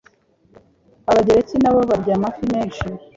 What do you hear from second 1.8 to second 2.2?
barya